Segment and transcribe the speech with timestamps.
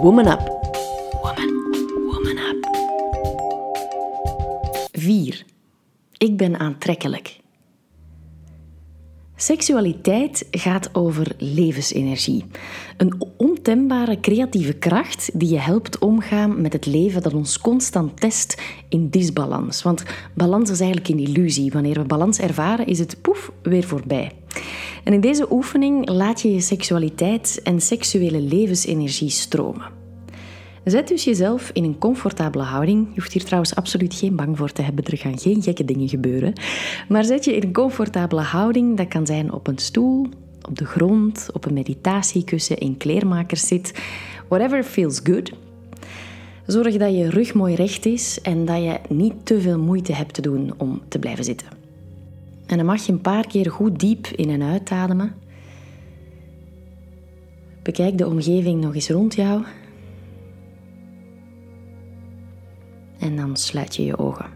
[0.00, 0.40] Woman Up.
[1.22, 1.50] Woman,
[2.06, 2.68] woman up.
[4.92, 5.44] 4.
[6.16, 7.40] Ik ben aantrekkelijk.
[9.36, 12.44] Seksualiteit gaat over levensenergie.
[12.96, 18.62] Een ontembare creatieve kracht die je helpt omgaan met het leven dat ons constant test
[18.88, 19.82] in disbalans.
[19.82, 20.02] Want
[20.34, 21.72] balans is eigenlijk een illusie.
[21.72, 24.32] Wanneer we balans ervaren, is het poef weer voorbij.
[25.04, 29.96] En in deze oefening laat je je seksualiteit en seksuele levensenergie stromen.
[30.84, 33.06] Zet dus jezelf in een comfortabele houding.
[33.08, 35.04] Je hoeft hier trouwens absoluut geen bang voor te hebben.
[35.04, 36.52] Er gaan geen gekke dingen gebeuren.
[37.08, 38.96] Maar zet je in een comfortabele houding.
[38.96, 40.26] Dat kan zijn op een stoel,
[40.68, 43.92] op de grond, op een meditatiekussen, in kleermakerszit.
[44.48, 45.52] Whatever feels good.
[46.66, 50.34] Zorg dat je rug mooi recht is en dat je niet te veel moeite hebt
[50.34, 51.87] te doen om te blijven zitten.
[52.68, 55.34] En dan mag je een paar keer goed diep in en uitademen.
[57.82, 59.64] Bekijk de omgeving nog eens rond jou.
[63.18, 64.46] En dan sluit je je ogen.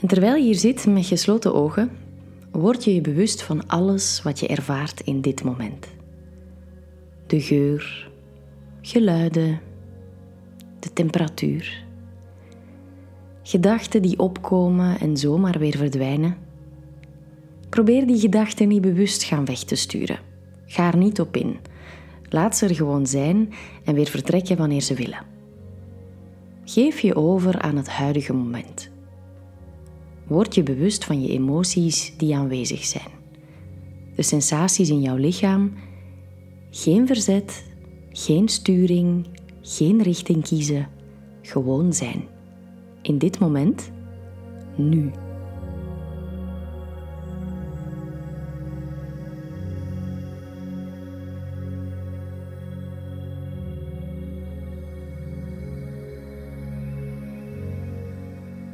[0.00, 1.90] En terwijl je hier zit met gesloten ogen,
[2.50, 5.86] word je je bewust van alles wat je ervaart in dit moment.
[7.26, 8.08] De geur,
[8.80, 9.60] geluiden,
[10.78, 11.86] de temperatuur.
[13.48, 16.36] Gedachten die opkomen en zomaar weer verdwijnen.
[17.68, 20.18] Probeer die gedachten niet bewust gaan weg te sturen.
[20.66, 21.56] Ga er niet op in.
[22.28, 23.52] Laat ze er gewoon zijn
[23.84, 25.24] en weer vertrekken wanneer ze willen.
[26.64, 28.90] Geef je over aan het huidige moment.
[30.26, 33.10] Word je bewust van je emoties die aanwezig zijn.
[34.14, 35.72] De sensaties in jouw lichaam.
[36.70, 37.64] Geen verzet,
[38.10, 39.26] geen sturing,
[39.62, 40.88] geen richting kiezen.
[41.42, 42.36] Gewoon zijn.
[43.08, 43.90] In dit moment,
[44.76, 45.10] nu.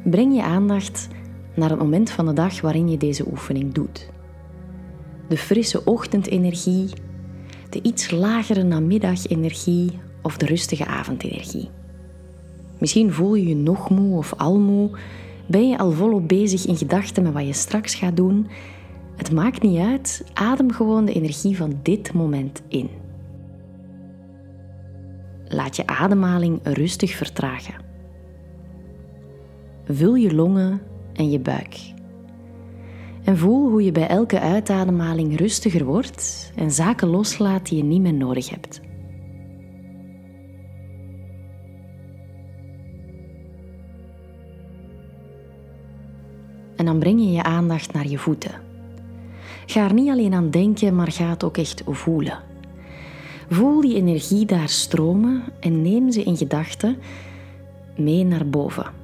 [0.03, 1.07] Breng je aandacht
[1.53, 4.09] naar het moment van de dag waarin je deze oefening doet.
[5.29, 6.89] De frisse ochtendenergie,
[7.69, 11.69] de iets lagere namiddagenergie of de rustige avondenergie.
[12.77, 14.89] Misschien voel je je nog moe of al moe,
[15.47, 18.47] ben je al volop bezig in gedachten met wat je straks gaat doen.
[19.15, 22.89] Het maakt niet uit, adem gewoon de energie van dit moment in.
[25.47, 27.73] Laat je ademhaling rustig vertragen.
[29.87, 30.81] Vul je longen
[31.13, 31.93] en je buik.
[33.23, 38.01] En voel hoe je bij elke uitademhaling rustiger wordt en zaken loslaat die je niet
[38.01, 38.81] meer nodig hebt.
[46.75, 48.51] En dan breng je je aandacht naar je voeten.
[49.65, 52.39] Ga er niet alleen aan denken, maar ga het ook echt voelen.
[53.49, 56.97] Voel die energie daar stromen en neem ze in gedachten
[57.95, 59.03] mee naar boven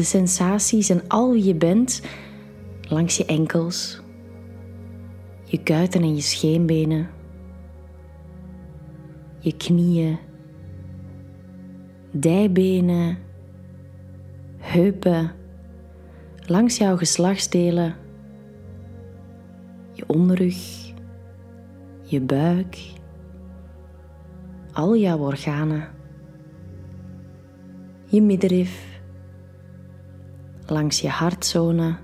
[0.00, 2.02] de sensaties en al wie je bent
[2.88, 4.00] langs je enkels,
[5.44, 7.08] je kuiten en je scheenbenen,
[9.38, 10.18] je knieën,
[12.10, 13.18] dijbenen,
[14.58, 15.32] heupen,
[16.50, 17.96] langs jouw geslachtsdelen,
[19.92, 20.92] je onderrug,
[22.02, 22.78] je buik,
[24.72, 25.88] al jouw organen,
[28.04, 29.00] je middenrif,
[30.66, 31.96] langs je hartzone,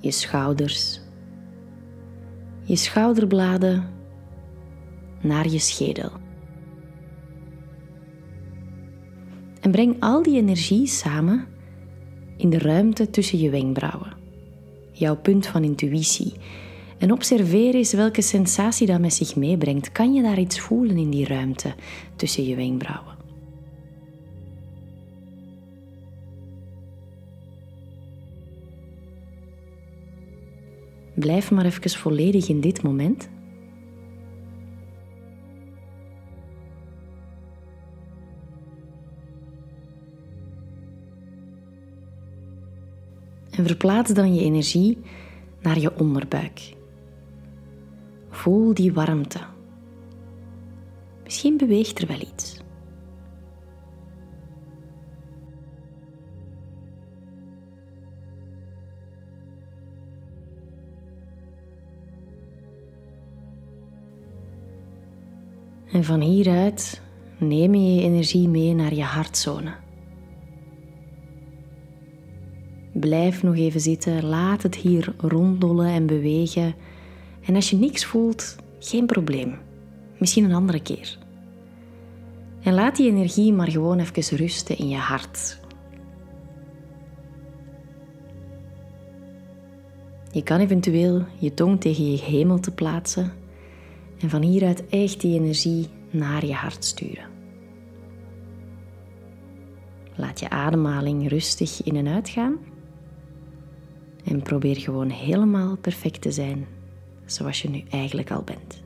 [0.00, 1.00] je schouders,
[2.62, 3.84] je schouderbladen
[5.22, 6.10] naar je schedel.
[9.60, 11.56] En breng al die energie samen
[12.38, 14.12] in de ruimte tussen je wenkbrauwen,
[14.92, 16.32] jouw punt van intuïtie.
[16.98, 19.92] En observeer eens welke sensatie dat met zich meebrengt.
[19.92, 21.74] Kan je daar iets voelen in die ruimte
[22.16, 23.16] tussen je wenkbrauwen?
[31.14, 33.28] Blijf maar even volledig in dit moment.
[43.58, 44.98] En verplaats dan je energie
[45.60, 46.74] naar je onderbuik.
[48.30, 49.38] Voel die warmte.
[51.24, 52.60] Misschien beweegt er wel iets.
[65.92, 67.02] En van hieruit
[67.38, 69.87] neem je je energie mee naar je hartzone.
[73.00, 76.74] Blijf nog even zitten, laat het hier ronddollen en bewegen.
[77.44, 79.58] En als je niks voelt, geen probleem.
[80.18, 81.18] misschien een andere keer.
[82.62, 85.60] En laat die energie maar gewoon even rusten in je hart.
[90.32, 93.32] Je kan eventueel je tong tegen je hemel te plaatsen
[94.18, 97.26] en van hieruit echt die energie naar je hart sturen.
[100.14, 102.56] Laat je ademhaling rustig in en uit gaan.
[104.24, 106.66] En probeer gewoon helemaal perfect te zijn
[107.24, 108.82] zoals je nu eigenlijk al bent.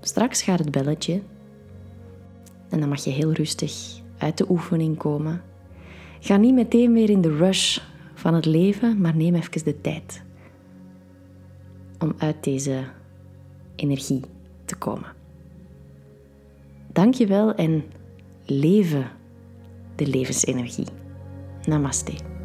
[0.00, 1.22] Straks gaat het belletje
[2.68, 5.42] en dan mag je heel rustig uit de oefening komen.
[6.20, 7.78] Ga niet meteen weer in de rush
[8.14, 10.24] van het leven, maar neem even de tijd
[11.98, 12.84] om uit deze
[13.76, 14.20] energie
[14.64, 15.12] te komen.
[16.92, 17.84] Dank je wel en
[18.44, 19.10] leven
[19.94, 20.86] de levensenergie.
[21.64, 22.35] Namaste.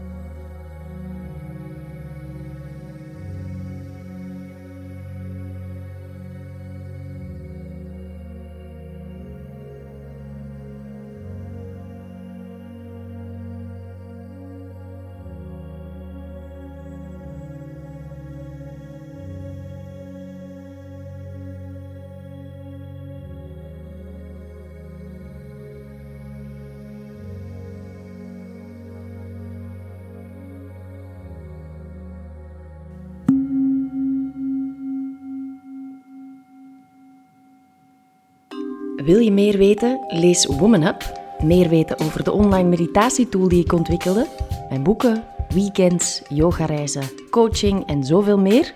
[39.04, 40.00] Wil je meer weten?
[40.08, 41.20] Lees Woman Up.
[41.44, 44.28] Meer weten over de online meditatietool die ik ontwikkelde,
[44.70, 48.74] mijn boeken, weekends, yogareizen, coaching en zoveel meer?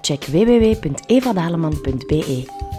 [0.00, 2.71] Check www.evadaleman.be.